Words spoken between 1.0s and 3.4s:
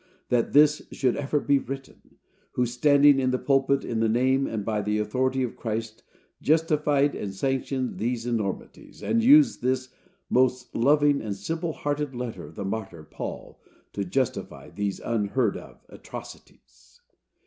ever be written,—who, standing in the